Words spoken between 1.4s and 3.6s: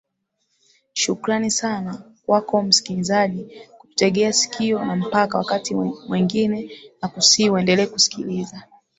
sana kwako msikilizaji